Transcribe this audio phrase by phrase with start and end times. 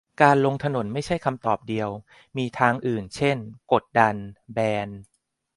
[0.21, 1.89] การลงถนนไม่ใช่คำตอบเดียว
[2.37, 3.37] มีทางอื่นเช่น
[3.71, 4.15] กดดัน
[4.53, 4.87] แบน